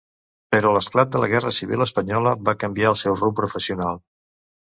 [0.53, 4.03] Però l'esclat de la Guerra Civil Espanyola va canviar el seu rumb professional.